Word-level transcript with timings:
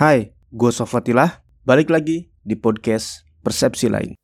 Hai, 0.00 0.32
gue 0.48 0.72
Sofatilah, 0.72 1.44
balik 1.60 1.92
lagi 1.92 2.32
di 2.40 2.56
podcast 2.56 3.28
Persepsi 3.44 3.92
Lain. 3.92 4.16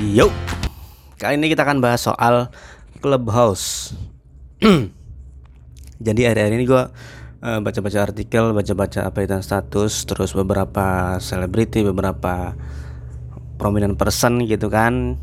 Yo, 0.00 0.32
kali 1.20 1.36
ini 1.36 1.52
kita 1.52 1.68
akan 1.68 1.84
bahas 1.84 2.08
soal 2.08 2.48
Clubhouse. 3.04 3.92
Jadi 6.08 6.20
hari-hari 6.24 6.56
ini 6.56 6.64
gue 6.64 6.82
uh, 7.44 7.60
baca-baca 7.60 8.00
artikel, 8.00 8.56
baca-baca 8.56 9.12
updatean 9.12 9.44
status, 9.44 10.08
terus 10.08 10.32
beberapa 10.32 11.20
selebriti, 11.20 11.84
beberapa 11.84 12.56
prominent 13.60 14.00
person 14.00 14.40
gitu 14.48 14.72
kan, 14.72 15.20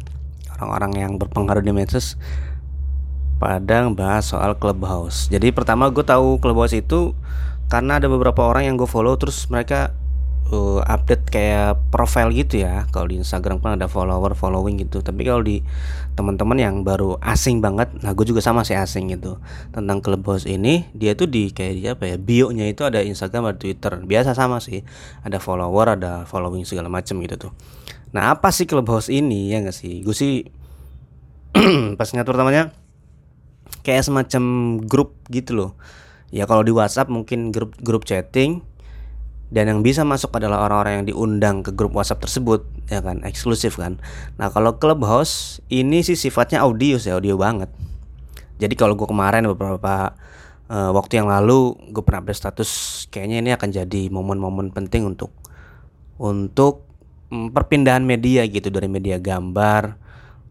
orang-orang 0.62 0.94
yang 0.94 1.12
berpengaruh 1.18 1.66
di 1.66 1.74
medsos 1.74 2.22
pada 3.44 3.92
bahas 3.92 4.24
soal 4.24 4.56
Clubhouse. 4.56 5.28
Jadi 5.28 5.52
pertama 5.52 5.92
gue 5.92 6.08
tahu 6.08 6.40
Clubhouse 6.40 6.80
itu 6.80 7.12
karena 7.68 8.00
ada 8.00 8.08
beberapa 8.08 8.48
orang 8.48 8.72
yang 8.72 8.76
gue 8.80 8.88
follow 8.88 9.20
terus 9.20 9.52
mereka 9.52 9.92
uh, 10.48 10.80
update 10.88 11.28
kayak 11.28 11.76
profile 11.92 12.32
gitu 12.32 12.64
ya. 12.64 12.88
Kalau 12.96 13.12
di 13.12 13.20
Instagram 13.20 13.60
kan 13.60 13.76
ada 13.76 13.92
follower 13.92 14.32
following 14.32 14.80
gitu. 14.80 15.04
Tapi 15.04 15.28
kalau 15.28 15.44
di 15.44 15.60
teman-teman 16.16 16.56
yang 16.56 16.76
baru 16.88 17.20
asing 17.20 17.60
banget, 17.60 17.92
nah 18.00 18.16
gue 18.16 18.24
juga 18.24 18.40
sama 18.40 18.64
sih 18.64 18.80
asing 18.80 19.12
gitu 19.12 19.44
tentang 19.76 20.00
Clubhouse 20.00 20.48
ini. 20.48 20.88
Dia 20.96 21.12
tuh 21.20 21.28
di 21.28 21.52
kayak 21.52 21.74
dia 21.76 21.90
apa 22.00 22.08
ya 22.08 22.16
bio-nya 22.16 22.72
itu 22.72 22.88
ada 22.88 23.04
Instagram 23.04 23.52
ada 23.52 23.58
Twitter. 23.60 24.00
Biasa 24.08 24.32
sama 24.32 24.64
sih. 24.64 24.88
Ada 25.28 25.44
follower, 25.44 26.00
ada 26.00 26.24
following 26.24 26.64
segala 26.64 26.88
macam 26.88 27.20
gitu 27.20 27.36
tuh. 27.36 27.52
Nah 28.16 28.32
apa 28.32 28.56
sih 28.56 28.64
Clubhouse 28.64 29.12
ini 29.12 29.52
ya 29.52 29.60
nggak 29.60 29.76
sih? 29.76 30.00
Gue 30.00 30.16
sih 30.16 30.48
pas 32.00 32.08
ngatur 32.08 32.40
namanya 32.40 32.72
kayak 33.84 34.08
semacam 34.08 34.44
grup 34.84 35.16
gitu 35.30 35.54
loh. 35.54 35.72
Ya 36.34 36.50
kalau 36.50 36.66
di 36.66 36.74
WhatsApp 36.74 37.14
mungkin 37.14 37.54
grup 37.54 37.78
grup 37.84 38.10
chatting 38.10 38.66
dan 39.54 39.70
yang 39.70 39.86
bisa 39.86 40.02
masuk 40.02 40.34
adalah 40.34 40.66
orang-orang 40.66 41.04
yang 41.04 41.08
diundang 41.14 41.62
ke 41.62 41.70
grup 41.70 41.94
WhatsApp 41.94 42.26
tersebut 42.26 42.66
ya 42.90 43.06
kan 43.06 43.22
eksklusif 43.22 43.78
kan. 43.78 44.02
Nah 44.42 44.50
kalau 44.50 44.82
Clubhouse 44.82 45.62
ini 45.70 46.02
sih 46.02 46.18
sifatnya 46.18 46.66
audio 46.66 46.98
sih 46.98 47.14
audio 47.14 47.38
banget. 47.38 47.70
Jadi 48.58 48.74
kalau 48.74 48.98
gue 48.98 49.06
kemarin 49.06 49.46
beberapa 49.46 50.18
uh, 50.74 50.90
waktu 50.98 51.22
yang 51.22 51.30
lalu 51.30 51.78
gue 51.94 52.02
pernah 52.02 52.26
update 52.26 52.40
status 52.40 52.70
kayaknya 53.14 53.38
ini 53.46 53.52
akan 53.54 53.70
jadi 53.70 54.02
momen-momen 54.10 54.74
penting 54.74 55.06
untuk 55.06 55.30
untuk 56.18 56.90
mm, 57.30 57.54
perpindahan 57.54 58.02
media 58.02 58.42
gitu 58.50 58.74
dari 58.74 58.90
media 58.90 59.22
gambar 59.22 60.02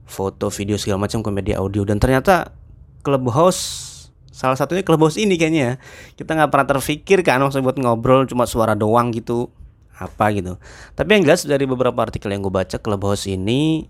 foto 0.07 0.47
video 0.53 0.79
segala 0.79 1.11
macam 1.11 1.27
ke 1.27 1.31
media 1.35 1.59
audio. 1.59 1.83
Dan 1.83 1.99
ternyata 1.99 2.55
Clubhouse 3.03 3.91
salah 4.33 4.57
satunya 4.57 4.83
Clubhouse 4.83 5.21
ini 5.21 5.37
kayaknya 5.37 5.77
kita 6.17 6.33
nggak 6.33 6.51
pernah 6.51 6.67
terfikir 6.67 7.21
kan 7.23 7.39
maksudnya 7.39 7.69
buat 7.69 7.79
ngobrol 7.79 8.25
cuma 8.27 8.49
suara 8.49 8.73
doang 8.73 9.13
gitu. 9.13 9.53
Apa 9.93 10.35
gitu. 10.35 10.59
Tapi 10.99 11.21
yang 11.21 11.23
jelas 11.29 11.47
dari 11.47 11.63
beberapa 11.69 11.95
artikel 12.03 12.33
yang 12.33 12.43
gue 12.43 12.51
baca 12.51 12.81
Clubhouse 12.81 13.31
ini 13.31 13.87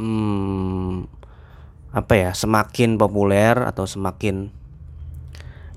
hmm, 0.00 1.04
apa 1.92 2.14
ya 2.16 2.30
semakin 2.32 2.96
populer 2.96 3.52
atau 3.68 3.84
semakin 3.84 4.48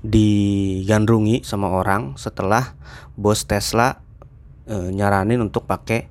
digandrungi 0.06 1.44
sama 1.44 1.68
orang 1.76 2.16
setelah 2.16 2.78
bos 3.18 3.44
Tesla 3.44 4.00
e, 4.64 4.94
nyaranin 4.94 5.42
untuk 5.44 5.68
pakai 5.68 6.08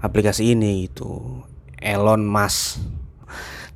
aplikasi 0.00 0.54
ini 0.56 0.88
gitu. 0.88 1.44
Elon 1.78 2.24
Musk 2.24 2.97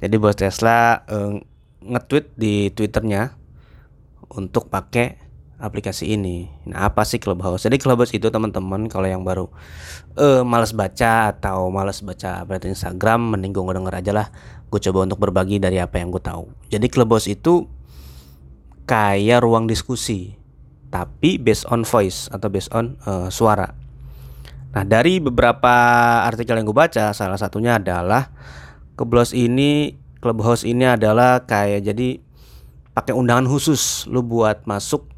jadi 0.02 0.18
bos 0.18 0.34
Tesla 0.34 1.06
uh, 1.06 1.38
nge-tweet 1.86 2.34
di 2.34 2.74
Twitternya 2.74 3.38
untuk 4.34 4.66
pakai 4.66 5.22
aplikasi 5.62 6.18
ini. 6.18 6.50
Nah, 6.66 6.90
apa 6.90 7.06
sih 7.06 7.22
Clubhouse? 7.22 7.70
Jadi 7.70 7.78
Clubhouse 7.78 8.10
itu 8.10 8.26
teman-teman 8.26 8.90
kalau 8.90 9.06
yang 9.06 9.22
baru 9.22 9.46
eh 10.18 10.42
males 10.42 10.74
baca 10.74 11.30
atau 11.30 11.70
males 11.70 12.02
baca 12.02 12.42
berarti 12.42 12.74
Instagram, 12.74 13.38
mending 13.38 13.54
gue 13.54 13.62
denger 13.62 13.94
aja 13.94 14.12
lah. 14.12 14.26
Gue 14.66 14.82
coba 14.82 15.06
untuk 15.06 15.22
berbagi 15.22 15.62
dari 15.62 15.78
apa 15.78 16.02
yang 16.02 16.10
gue 16.10 16.18
tahu. 16.18 16.50
Jadi 16.66 16.90
Clubhouse 16.90 17.30
itu 17.30 17.70
kayak 18.90 19.46
ruang 19.46 19.70
diskusi, 19.70 20.34
tapi 20.90 21.38
based 21.38 21.62
on 21.70 21.86
voice 21.86 22.26
atau 22.34 22.50
based 22.50 22.74
on 22.74 22.98
uh, 23.06 23.30
suara. 23.30 23.70
Nah, 24.72 24.82
dari 24.82 25.22
beberapa 25.22 25.74
artikel 26.26 26.58
yang 26.58 26.66
gue 26.66 26.74
baca, 26.74 27.14
salah 27.14 27.38
satunya 27.38 27.78
adalah 27.78 28.32
Clubhouse 28.94 29.32
ini 29.32 29.96
Clubhouse 30.22 30.62
ini 30.62 30.86
adalah 30.86 31.42
kayak 31.48 31.82
jadi 31.82 32.22
pakai 32.92 33.16
undangan 33.16 33.48
khusus 33.48 34.06
lu 34.06 34.22
buat 34.22 34.68
masuk 34.68 35.08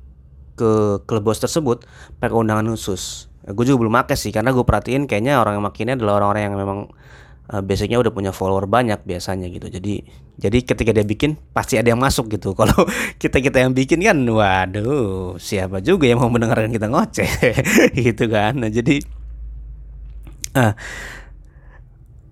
ke 0.55 1.03
Clubhouse 1.05 1.43
tersebut 1.43 1.85
pakai 2.23 2.35
undangan 2.35 2.65
khusus. 2.73 3.29
Gue 3.45 3.69
juga 3.69 3.85
belum 3.85 3.95
pakai 4.01 4.17
sih 4.17 4.33
karena 4.33 4.55
gue 4.55 4.65
perhatiin 4.65 5.05
kayaknya 5.05 5.37
orang 5.37 5.61
yang 5.61 5.67
makinnya 5.67 5.95
adalah 6.01 6.23
orang-orang 6.23 6.43
yang 6.49 6.55
memang 6.57 6.79
uh, 7.53 7.61
basicnya 7.61 8.01
udah 8.01 8.15
punya 8.15 8.33
follower 8.33 8.65
banyak 8.65 9.05
biasanya 9.05 9.51
gitu. 9.53 9.69
Jadi 9.69 10.01
jadi 10.41 10.59
ketika 10.65 10.91
dia 10.97 11.05
bikin 11.05 11.37
pasti 11.53 11.77
ada 11.77 11.93
yang 11.93 12.01
masuk 12.01 12.33
gitu. 12.33 12.55
Kalau 12.59 12.89
kita 13.21 13.45
kita 13.45 13.61
yang 13.61 13.77
bikin 13.77 14.01
kan, 14.01 14.17
waduh 14.25 15.37
siapa 15.37 15.85
juga 15.85 16.09
yang 16.09 16.23
mau 16.23 16.31
mendengarkan 16.33 16.73
kita 16.73 16.89
ngoceh 16.89 17.31
gitu 18.07 18.25
kan. 18.31 18.57
Nah 18.57 18.71
jadi 18.73 19.05
uh, 20.57 20.73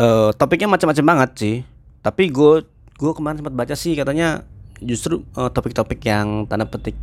uh, 0.02 0.30
topiknya 0.34 0.66
macam-macam 0.66 1.04
banget 1.06 1.30
sih. 1.38 1.56
Tapi 2.02 2.34
gue 2.34 2.66
gue 2.98 3.12
kemarin 3.14 3.38
sempat 3.38 3.54
baca 3.54 3.74
sih 3.78 3.94
katanya 3.94 4.42
justru 4.82 5.22
eh, 5.38 5.50
topik-topik 5.50 6.02
yang 6.02 6.46
tanda 6.50 6.66
petik 6.66 6.98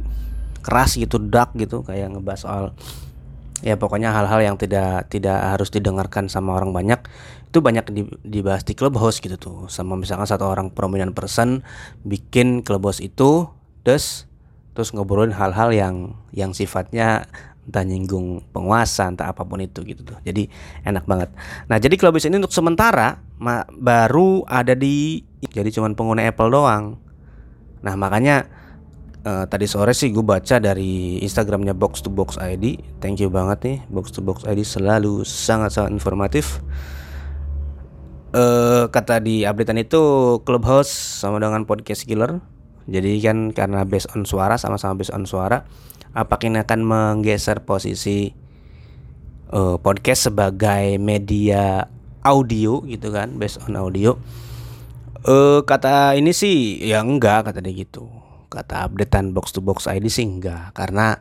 keras 0.60 1.00
gitu 1.00 1.16
dark 1.20 1.56
gitu 1.56 1.84
kayak 1.88 2.12
ngebahas 2.12 2.40
soal 2.44 2.64
ya 3.64 3.76
pokoknya 3.80 4.12
hal-hal 4.12 4.40
yang 4.44 4.56
tidak 4.60 5.08
tidak 5.08 5.40
harus 5.40 5.72
didengarkan 5.72 6.28
sama 6.28 6.56
orang 6.56 6.72
banyak 6.72 7.00
itu 7.50 7.60
banyak 7.60 7.86
di, 7.90 8.02
dibahas 8.22 8.62
di 8.62 8.78
clubhouse 8.78 9.18
gitu 9.20 9.36
tuh. 9.40 9.58
Sama 9.72 9.98
misalkan 9.98 10.30
satu 10.30 10.46
orang 10.46 10.70
prominent 10.70 11.18
person 11.18 11.66
bikin 12.06 12.62
clubhouse 12.62 13.02
itu 13.02 13.50
terus 13.82 14.30
terus 14.78 14.94
ngobrolin 14.94 15.34
hal-hal 15.34 15.74
yang 15.74 15.96
yang 16.32 16.54
sifatnya 16.54 17.26
entah 17.70 17.86
nyinggung 17.86 18.50
penguasa 18.50 19.06
entah 19.06 19.30
apa 19.30 19.46
pun 19.46 19.62
itu 19.62 19.86
gitu 19.86 20.02
tuh. 20.02 20.18
Jadi 20.26 20.50
enak 20.84 21.06
banget. 21.06 21.30
Nah 21.70 21.78
jadi 21.78 21.94
Clubhouse 21.96 22.26
ini 22.26 22.42
untuk 22.42 22.52
sementara 22.52 23.22
baru 23.78 24.44
ada 24.50 24.74
di 24.74 25.22
jadi 25.54 25.70
cuman 25.70 25.94
pengguna 25.94 26.26
Apple 26.26 26.50
doang. 26.50 26.98
Nah 27.86 27.94
makanya 27.94 28.50
uh, 29.24 29.46
tadi 29.46 29.70
sore 29.70 29.94
sih 29.94 30.10
gue 30.10 30.26
baca 30.26 30.58
dari 30.58 31.22
Instagramnya 31.22 31.78
Box 31.78 32.02
to 32.02 32.10
Box 32.12 32.36
ID 32.42 32.82
thank 33.00 33.22
you 33.22 33.30
banget 33.32 33.60
nih 33.64 33.78
Box 33.88 34.12
to 34.12 34.26
Box 34.26 34.44
ID 34.50 34.66
selalu 34.66 35.22
sangat 35.24 35.78
sangat 35.78 35.94
informatif. 35.94 36.60
Uh, 38.30 38.86
kata 38.94 39.18
di 39.26 39.42
updatean 39.42 39.82
itu 39.82 40.02
Clubhouse 40.46 40.94
sama 40.94 41.42
dengan 41.42 41.66
podcast 41.66 42.06
killer 42.06 42.38
jadi 42.86 43.12
kan 43.20 43.52
karena 43.52 43.84
based 43.84 44.14
on 44.16 44.24
suara 44.24 44.56
sama-sama 44.56 45.00
based 45.02 45.12
on 45.12 45.28
suara 45.28 45.68
apakah 46.14 46.50
ini 46.50 46.62
akan 46.62 46.80
menggeser 46.86 47.62
posisi 47.66 48.34
uh, 49.54 49.78
podcast 49.82 50.32
sebagai 50.32 50.98
media 50.98 51.86
audio 52.26 52.82
gitu 52.86 53.14
kan 53.14 53.38
based 53.38 53.62
on 53.66 53.78
audio. 53.78 54.18
Uh, 55.20 55.68
kata 55.68 56.16
ini 56.16 56.32
sih 56.32 56.80
ya 56.80 57.04
enggak 57.04 57.52
kata 57.52 57.60
dia 57.60 57.76
gitu. 57.76 58.08
Kata 58.50 58.90
updatean 58.90 59.36
box 59.36 59.54
to 59.54 59.62
box 59.62 59.86
ID 59.86 60.08
sih 60.10 60.26
enggak. 60.26 60.74
Karena 60.74 61.20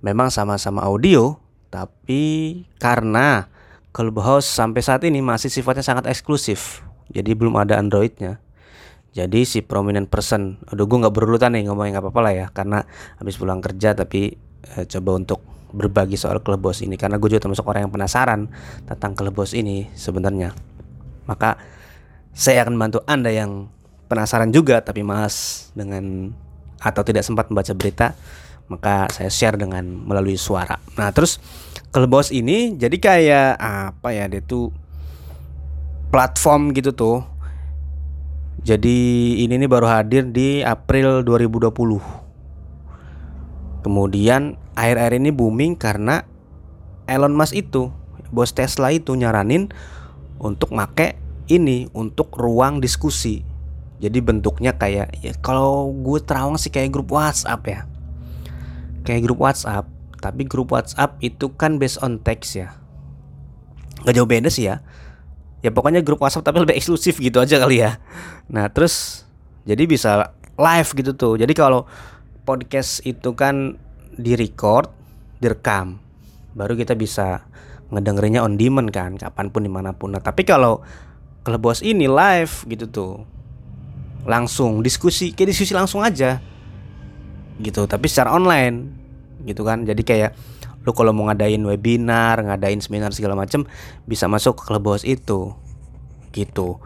memang 0.00 0.30
sama-sama 0.32 0.86
audio 0.86 1.36
tapi 1.72 2.62
karena 2.76 3.48
Clubhouse 3.92 4.48
sampai 4.48 4.80
saat 4.80 5.04
ini 5.04 5.20
masih 5.20 5.52
sifatnya 5.52 5.84
sangat 5.84 6.08
eksklusif. 6.08 6.80
Jadi 7.12 7.36
belum 7.36 7.60
ada 7.60 7.76
Androidnya 7.76 8.40
jadi 9.12 9.44
si 9.44 9.60
prominent 9.60 10.08
person, 10.08 10.56
aduh 10.72 10.88
gue 10.88 10.98
nggak 11.04 11.12
berurutan 11.12 11.52
nih 11.52 11.68
ngomongin 11.68 11.92
nggak 11.92 12.08
apa-apa 12.08 12.20
lah 12.24 12.32
ya, 12.32 12.46
karena 12.48 12.88
habis 13.20 13.36
pulang 13.36 13.60
kerja 13.60 13.92
tapi 13.92 14.32
eh, 14.72 14.84
coba 14.88 15.20
untuk 15.20 15.40
berbagi 15.72 16.20
soal 16.20 16.44
Clubhouse 16.44 16.84
ini 16.84 17.00
karena 17.00 17.16
gue 17.16 17.28
juga 17.32 17.48
termasuk 17.48 17.64
orang 17.64 17.88
yang 17.88 17.92
penasaran 17.92 18.48
tentang 18.84 19.12
Clubhouse 19.16 19.56
ini 19.56 19.88
sebenarnya. 19.96 20.52
Maka 21.28 21.60
saya 22.32 22.64
akan 22.64 22.76
bantu 22.76 22.98
anda 23.08 23.32
yang 23.32 23.68
penasaran 24.08 24.52
juga 24.52 24.84
tapi 24.84 25.00
malas 25.04 25.68
dengan 25.72 26.32
atau 26.80 27.00
tidak 27.04 27.24
sempat 27.24 27.48
membaca 27.48 27.72
berita, 27.72 28.12
maka 28.68 29.08
saya 29.12 29.32
share 29.32 29.56
dengan 29.56 29.84
melalui 29.84 30.36
suara. 30.36 30.76
Nah 30.96 31.08
terus 31.12 31.40
Clubhouse 31.92 32.32
ini 32.32 32.76
jadi 32.76 32.96
kayak 32.96 33.50
apa 33.60 34.08
ya 34.12 34.28
dia 34.28 34.40
tuh 34.40 34.72
platform 36.12 36.76
gitu 36.76 36.92
tuh 36.92 37.31
jadi 38.62 38.98
ini 39.42 39.58
nih 39.58 39.66
baru 39.66 39.90
hadir 39.90 40.30
di 40.30 40.62
April 40.62 41.26
2020. 41.26 41.98
Kemudian 43.82 44.54
air-air 44.78 45.18
ini 45.18 45.34
booming 45.34 45.74
karena 45.74 46.22
Elon 47.10 47.34
Musk 47.34 47.58
itu, 47.58 47.90
bos 48.30 48.54
Tesla 48.54 48.94
itu 48.94 49.18
nyaranin 49.18 49.74
untuk 50.38 50.70
make 50.70 51.18
ini 51.50 51.90
untuk 51.90 52.34
ruang 52.38 52.78
diskusi. 52.78 53.42
jadi 54.02 54.18
bentuknya 54.18 54.74
kayak 54.74 55.14
ya 55.22 55.30
kalau 55.38 55.94
gue 55.94 56.18
terawang 56.18 56.58
sih 56.58 56.74
kayak 56.74 56.90
grup 56.90 57.14
WhatsApp 57.14 57.62
ya 57.70 57.80
kayak 59.06 59.22
grup 59.22 59.38
WhatsApp 59.38 59.86
tapi 60.18 60.42
grup 60.42 60.74
WhatsApp 60.74 61.22
itu 61.22 61.54
kan 61.54 61.78
based 61.78 62.02
on 62.02 62.18
text 62.18 62.58
ya 62.58 62.74
Gak 64.02 64.18
jauh 64.18 64.26
beda 64.26 64.50
sih 64.50 64.66
ya 64.66 64.82
ya 65.62 65.70
pokoknya 65.70 66.02
grup 66.02 66.18
WhatsApp 66.20 66.44
tapi 66.44 66.66
lebih 66.66 66.74
eksklusif 66.74 67.22
gitu 67.22 67.38
aja 67.38 67.56
kali 67.62 67.80
ya. 67.86 68.02
Nah 68.50 68.66
terus 68.68 69.24
jadi 69.62 69.86
bisa 69.86 70.34
live 70.58 70.90
gitu 70.98 71.14
tuh. 71.14 71.34
Jadi 71.38 71.54
kalau 71.54 71.86
podcast 72.42 73.00
itu 73.06 73.32
kan 73.38 73.78
di 74.12 74.34
record 74.34 74.90
direkam 75.38 76.02
baru 76.52 76.76
kita 76.76 76.98
bisa 76.98 77.46
ngedengerinnya 77.94 78.42
on 78.42 78.60
demand 78.60 78.90
kan 78.90 79.14
kapan 79.16 79.48
pun 79.48 79.62
di 79.64 79.70
mana 79.70 79.94
pun. 79.94 80.12
Nah 80.12 80.20
tapi 80.20 80.42
kalau 80.42 80.82
bos 81.62 81.80
ini 81.80 82.10
live 82.10 82.66
gitu 82.66 82.86
tuh 82.90 83.12
langsung 84.26 84.82
diskusi 84.82 85.34
kayak 85.34 85.50
diskusi 85.50 85.74
langsung 85.74 85.98
aja 86.02 86.38
gitu 87.58 87.86
tapi 87.86 88.06
secara 88.10 88.34
online 88.34 88.90
gitu 89.46 89.62
kan. 89.62 89.86
Jadi 89.86 90.02
kayak 90.02 90.30
lu 90.82 90.90
kalau 90.94 91.14
mau 91.14 91.30
ngadain 91.30 91.62
webinar 91.62 92.42
ngadain 92.42 92.82
seminar 92.82 93.14
segala 93.14 93.38
macam 93.38 93.66
bisa 94.06 94.26
masuk 94.26 94.58
ke 94.58 94.76
bos 94.82 95.06
itu. 95.06 95.54
Gitu. 96.34 96.82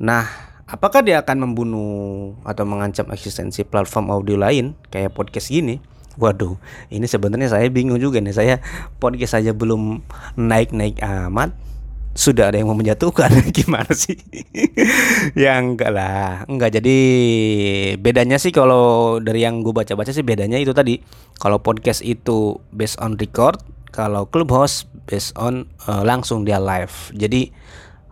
Nah 0.00 0.26
apakah 0.64 1.02
dia 1.04 1.20
akan 1.20 1.50
membunuh 1.50 2.38
atau 2.46 2.64
mengancam 2.64 3.08
eksistensi 3.12 3.66
platform 3.66 4.10
audio 4.12 4.40
lain? 4.40 4.78
Kayak 4.88 5.12
podcast 5.12 5.52
gini? 5.52 5.82
Waduh, 6.18 6.58
ini 6.90 7.06
sebenarnya 7.06 7.48
saya 7.48 7.70
bingung 7.70 7.96
juga 7.96 8.18
nih. 8.18 8.34
Saya 8.34 8.54
podcast 8.98 9.38
saja 9.38 9.54
belum 9.54 10.02
naik-naik 10.36 10.98
amat, 11.00 11.54
sudah 12.10 12.50
ada 12.50 12.58
yang 12.58 12.66
mau 12.66 12.78
menjatuhkan 12.78 13.30
gimana 13.58 13.90
sih? 13.94 14.18
ya 15.38 15.56
enggak 15.56 15.90
lah, 15.94 16.42
enggak. 16.50 16.80
Jadi 16.80 16.98
bedanya 18.02 18.36
sih 18.36 18.50
kalau 18.50 19.18
dari 19.22 19.46
yang 19.46 19.62
gue 19.62 19.70
baca-baca 19.70 20.10
sih 20.10 20.26
bedanya 20.26 20.58
itu 20.58 20.74
tadi. 20.74 20.98
Kalau 21.38 21.62
podcast 21.62 22.02
itu 22.04 22.58
based 22.74 22.98
on 23.00 23.16
record, 23.16 23.62
kalau 23.94 24.26
clubhouse 24.28 24.84
based 25.06 25.32
on 25.38 25.70
uh, 25.86 26.02
langsung 26.02 26.42
dia 26.42 26.58
live. 26.58 27.14
Jadi 27.14 27.48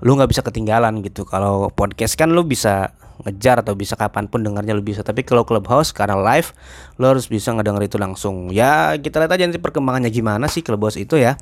lu 0.06 0.15
nggak 0.15 0.31
bisa 0.31 0.43
ketinggalan 0.47 1.03
gitu. 1.03 1.27
Kalau 1.27 1.69
podcast 1.75 2.15
kan 2.15 2.31
lu 2.31 2.47
bisa 2.47 2.95
ngejar 3.27 3.67
atau 3.67 3.75
bisa 3.75 3.99
kapan 3.99 4.31
pun 4.31 4.47
dengarnya 4.47 4.79
lu 4.79 4.85
bisa 4.85 5.03
tapi 5.03 5.27
kalau 5.27 5.43
clubhouse 5.43 5.91
karena 5.91 6.15
live 6.15 6.55
lo 7.03 7.11
harus 7.11 7.27
bisa 7.27 7.50
ngedenger 7.50 7.91
itu 7.91 7.99
langsung 7.99 8.55
ya 8.55 8.95
kita 8.95 9.19
lihat 9.19 9.35
aja 9.35 9.43
nanti 9.43 9.59
perkembangannya 9.59 10.06
gimana 10.15 10.47
sih 10.47 10.62
clubhouse 10.62 10.95
itu 10.95 11.19
ya 11.19 11.35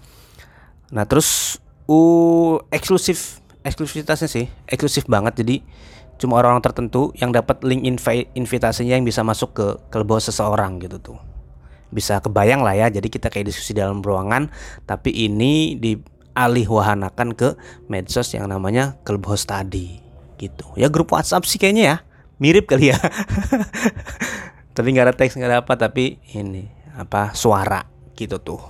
nah 0.89 1.05
terus 1.05 1.61
uh 1.91 2.63
eksklusif. 2.71 3.43
Eksklusivitasnya 3.67 4.31
sih 4.31 4.47
eksklusif 4.71 5.11
banget. 5.11 5.43
Jadi 5.43 5.67
cuma 6.17 6.39
orang-orang 6.39 6.63
tertentu 6.63 7.11
yang 7.19 7.35
dapat 7.35 7.61
link 7.67 7.83
invi 7.83 8.31
invitasinya 8.39 8.95
yang 8.95 9.05
bisa 9.05 9.27
masuk 9.27 9.51
ke 9.53 9.67
clubhouse 9.91 10.31
seseorang 10.31 10.79
gitu 10.79 11.03
tuh. 11.03 11.19
Bisa 11.91 12.23
kebayang 12.23 12.63
lah 12.63 12.75
ya 12.75 12.87
jadi 12.91 13.07
kita 13.11 13.31
kayak 13.31 13.51
diskusi 13.51 13.75
dalam 13.75 14.03
ruangan 14.03 14.51
tapi 14.87 15.15
ini 15.15 15.75
dialih 15.79 16.67
wahanakan 16.67 17.35
ke 17.35 17.59
medsos 17.91 18.33
yang 18.35 18.47
namanya 18.47 18.99
clubhouse 19.03 19.47
tadi 19.47 19.99
gitu. 20.39 20.67
Ya 20.79 20.87
grup 20.87 21.11
WhatsApp 21.11 21.45
sih 21.49 21.59
kayaknya 21.59 21.85
ya. 21.85 21.97
Mirip 22.37 22.69
kali 22.69 22.93
ya. 22.93 22.99
Tapi 24.77 24.93
nggak 24.93 25.09
ada 25.09 25.15
teks 25.17 25.41
nggak 25.41 25.49
ada 25.49 25.59
apa 25.65 25.73
tapi 25.81 26.21
ini 26.37 26.69
apa 27.01 27.33
suara 27.33 27.81
gitu 28.13 28.37
tuh. 28.37 28.61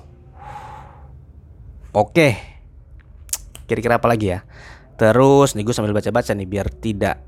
Oke 1.90 2.55
kira-kira 3.66 3.98
apa 3.98 4.08
lagi 4.08 4.32
ya? 4.32 4.46
Terus 4.96 5.52
nih 5.52 5.62
gue 5.66 5.74
sambil 5.76 5.92
baca-baca 5.92 6.32
nih 6.32 6.48
biar 6.48 6.72
tidak 6.72 7.20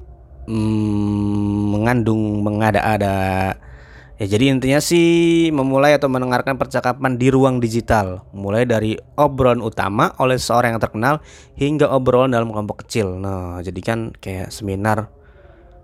mm, 0.48 1.76
mengandung 1.76 2.40
mengada-ada. 2.40 3.54
Ya 4.18 4.26
jadi 4.26 4.50
intinya 4.50 4.82
sih 4.82 5.46
memulai 5.54 5.94
atau 5.94 6.10
mendengarkan 6.10 6.58
percakapan 6.58 7.14
di 7.14 7.30
ruang 7.30 7.62
digital. 7.62 8.26
Mulai 8.34 8.66
dari 8.66 8.98
obrolan 9.14 9.62
utama 9.62 10.10
oleh 10.18 10.34
seorang 10.42 10.74
yang 10.74 10.82
terkenal 10.82 11.22
Hingga 11.54 11.86
obrolan 11.86 12.34
dalam 12.34 12.50
kelompok 12.50 12.82
kecil. 12.82 13.14
Nah 13.14 13.62
jadi 13.62 13.78
kan 13.78 14.10
kayak 14.18 14.50
seminar 14.50 15.14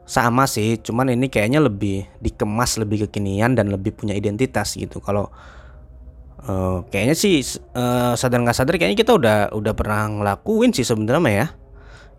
sama 0.04 0.44
sih 0.44 0.82
Cuman 0.82 1.14
ini 1.14 1.32
kayaknya 1.32 1.64
lebih 1.64 2.04
dikemas 2.20 2.76
lebih 2.76 3.06
kekinian 3.06 3.54
dan 3.54 3.70
lebih 3.70 3.94
punya 3.94 4.18
identitas 4.18 4.74
gitu. 4.74 4.98
Kalau 4.98 5.30
uh, 6.48 6.84
kayaknya 6.92 7.16
sih 7.16 7.40
uh, 7.74 8.14
sadar 8.14 8.40
nggak 8.44 8.56
sadar 8.56 8.74
kayaknya 8.76 8.98
kita 8.98 9.12
udah 9.16 9.38
udah 9.52 9.72
pernah 9.72 10.08
ngelakuin 10.08 10.70
sih 10.76 10.84
sebenarnya 10.84 11.32
ya. 11.32 11.46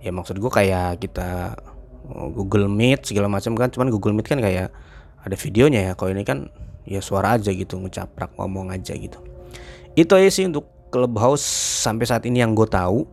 Ya 0.05 0.11
maksud 0.13 0.37
gue 0.37 0.51
kayak 0.51 1.01
kita 1.01 1.57
eh, 2.05 2.27
Google 2.29 2.69
Meet 2.69 3.09
segala 3.09 3.25
macam 3.25 3.57
kan 3.57 3.73
Cuman 3.73 3.89
Google 3.89 4.13
Meet 4.13 4.29
kan 4.29 4.37
kayak 4.37 4.69
ada 5.25 5.35
videonya 5.37 5.81
ya. 5.89 5.91
Kalau 5.97 6.13
ini 6.13 6.21
kan 6.21 6.53
ya 6.85 7.01
suara 7.01 7.33
aja 7.33 7.49
gitu 7.49 7.81
ngecaprak 7.81 8.37
ngomong 8.37 8.69
aja 8.69 8.93
gitu. 8.93 9.17
Itu 9.97 10.13
aja 10.13 10.29
sih 10.29 10.45
untuk 10.45 10.69
clubhouse 10.93 11.45
sampai 11.81 12.05
saat 12.05 12.23
ini 12.29 12.45
yang 12.45 12.53
gue 12.53 12.69
tahu. 12.69 13.05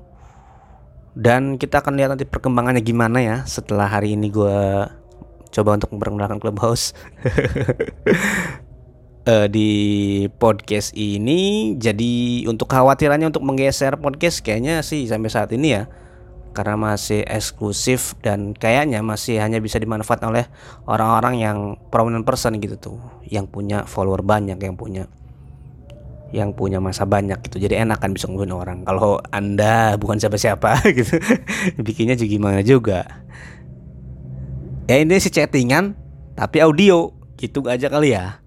Dan 1.12 1.60
kita 1.60 1.84
akan 1.84 1.96
lihat 1.96 2.16
nanti 2.16 2.24
perkembangannya 2.24 2.80
gimana 2.80 3.20
ya 3.20 3.36
setelah 3.44 3.84
hari 3.84 4.16
ini 4.16 4.32
gue 4.32 4.88
coba 5.52 5.76
untuk 5.76 5.92
memperkenalkan 5.92 6.40
clubhouse 6.40 6.96
uh, 9.26 9.46
di 9.46 9.70
podcast 10.38 10.94
ini. 10.94 11.74
Jadi 11.78 12.44
untuk 12.46 12.70
khawatirannya 12.70 13.30
untuk 13.30 13.44
menggeser 13.44 13.98
podcast 13.98 14.42
kayaknya 14.42 14.82
sih 14.82 15.06
sampai 15.06 15.30
saat 15.30 15.50
ini 15.54 15.68
ya. 15.78 15.84
Karena 16.52 16.76
masih 16.76 17.24
eksklusif 17.24 18.12
dan 18.20 18.52
kayaknya 18.52 19.00
masih 19.00 19.40
hanya 19.40 19.56
bisa 19.56 19.80
dimanfaatkan 19.80 20.28
oleh 20.28 20.44
orang-orang 20.84 21.40
yang 21.40 21.58
prominent 21.88 22.28
person 22.28 22.60
gitu 22.60 22.76
tuh. 22.76 22.98
Yang 23.24 23.48
punya 23.48 23.78
follower 23.88 24.20
banyak 24.20 24.60
yang 24.60 24.76
punya 24.76 25.08
yang 26.32 26.52
punya 26.52 26.80
masa 26.80 27.08
banyak 27.08 27.40
gitu. 27.48 27.56
Jadi 27.56 27.80
enak 27.80 28.04
kan 28.04 28.12
bisa 28.12 28.28
ngomongin 28.28 28.52
orang. 28.52 28.78
Kalau 28.84 29.20
anda 29.32 29.96
bukan 29.96 30.20
siapa-siapa 30.20 30.80
gitu 30.98 31.16
bikinnya 31.80 32.20
juga 32.20 32.28
gimana 32.28 32.60
juga. 32.60 33.24
Ya 34.92 35.00
ini 35.00 35.16
sih 35.24 35.32
chattingan 35.32 35.96
tapi 36.36 36.60
audio. 36.60 37.16
Gitu 37.40 37.64
aja 37.66 37.90
kali 37.90 38.14
ya 38.14 38.41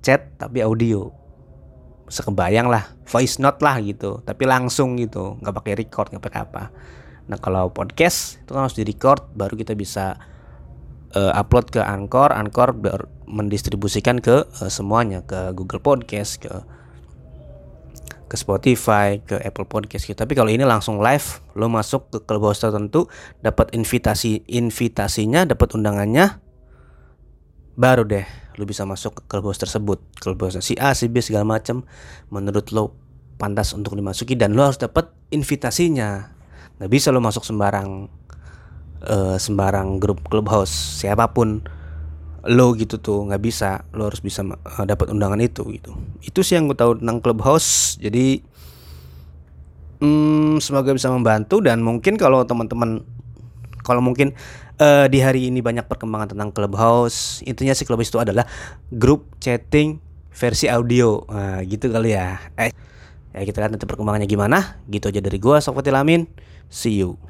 chat 0.00 0.36
tapi 0.40 0.64
audio. 0.64 1.12
Sekebayang 2.06 2.70
lah 2.70 2.94
voice 3.06 3.42
note 3.42 3.58
lah 3.62 3.82
gitu 3.82 4.22
tapi 4.22 4.46
langsung 4.46 4.94
gitu 4.94 5.38
nggak 5.42 5.54
pakai 5.54 5.72
record 5.74 6.06
nggak 6.14 6.24
pakai 6.24 6.40
apa. 6.42 6.62
Nah 7.26 7.38
kalau 7.42 7.74
podcast 7.74 8.38
itu 8.42 8.54
kan 8.54 8.66
harus 8.66 8.78
di 8.78 8.86
record 8.86 9.26
baru 9.34 9.58
kita 9.58 9.74
bisa 9.74 10.14
uh, 11.18 11.32
upload 11.34 11.74
ke 11.74 11.82
Anchor 11.82 12.30
Anchor 12.30 12.78
mendistribusikan 13.26 14.22
ke 14.22 14.46
uh, 14.46 14.70
semuanya 14.70 15.26
ke 15.26 15.50
Google 15.54 15.82
Podcast 15.82 16.38
ke 16.38 16.52
ke 18.26 18.34
Spotify, 18.34 19.22
ke 19.22 19.38
Apple 19.38 19.70
Podcast 19.70 20.02
gitu. 20.02 20.18
Tapi 20.18 20.34
kalau 20.34 20.50
ini 20.50 20.66
langsung 20.66 20.98
live, 20.98 21.46
lo 21.54 21.70
masuk 21.70 22.10
ke 22.10 22.18
clubhouse 22.26 22.58
tertentu, 22.58 23.06
dapat 23.38 23.70
invitasi 23.70 24.42
invitasinya, 24.50 25.46
dapat 25.46 25.78
undangannya, 25.78 26.42
baru 27.78 28.02
deh 28.02 28.26
lu 28.56 28.64
bisa 28.64 28.88
masuk 28.88 29.20
ke 29.20 29.22
clubhouse 29.28 29.60
tersebut. 29.60 30.00
Clubhouse 30.20 30.60
si 30.64 30.74
A 30.80 30.92
si 30.92 31.08
B 31.08 31.20
segala 31.20 31.44
macam 31.44 31.84
menurut 32.32 32.72
lo 32.72 32.96
pantas 33.36 33.76
untuk 33.76 33.96
dimasuki 33.96 34.34
dan 34.36 34.56
lo 34.56 34.64
harus 34.64 34.80
dapat 34.80 35.12
invitasinya. 35.32 36.32
Nggak 36.80 36.90
bisa 36.92 37.08
lo 37.12 37.20
masuk 37.20 37.44
sembarang 37.44 38.08
uh, 39.04 39.36
sembarang 39.36 40.00
grup 40.00 40.24
clubhouse 40.28 41.00
siapa 41.00 41.32
pun 41.32 41.64
lo 42.46 42.72
gitu 42.76 43.00
tuh 43.00 43.28
nggak 43.28 43.42
bisa. 43.42 43.84
Lo 43.92 44.08
harus 44.08 44.20
bisa 44.24 44.44
uh, 44.44 44.84
dapat 44.88 45.12
undangan 45.12 45.40
itu 45.40 45.64
gitu. 45.72 45.92
Itu 46.24 46.40
sih 46.40 46.56
yang 46.56 46.68
gue 46.68 46.78
tahu 46.78 47.00
tentang 47.00 47.20
clubhouse 47.20 48.00
jadi 48.00 48.40
hmm, 50.00 50.60
semoga 50.60 50.92
bisa 50.92 51.08
membantu 51.12 51.60
dan 51.60 51.80
mungkin 51.80 52.16
kalau 52.20 52.44
teman-teman 52.44 53.04
kalau 53.86 54.02
mungkin 54.02 54.34
uh, 54.82 55.06
di 55.06 55.22
hari 55.22 55.48
ini 55.48 55.62
banyak 55.62 55.86
perkembangan 55.86 56.34
tentang 56.34 56.50
Clubhouse. 56.50 57.40
Intinya 57.46 57.72
sih 57.72 57.86
Clubhouse 57.86 58.10
itu 58.10 58.18
adalah 58.20 58.44
grup 58.90 59.38
chatting 59.38 60.02
versi 60.34 60.66
audio. 60.68 61.24
Nah, 61.30 61.62
gitu 61.64 61.88
kali 61.88 62.12
ya. 62.12 62.36
Eh, 62.60 62.74
ya 63.32 63.42
kita 63.46 63.62
lihat 63.64 63.72
nanti 63.78 63.88
perkembangannya 63.88 64.28
gimana. 64.28 64.82
Gitu 64.90 65.08
aja 65.08 65.20
dari 65.22 65.38
gua 65.40 65.62
Sofati 65.62 65.88
Lamin. 65.94 66.28
See 66.68 67.00
you. 67.00 67.16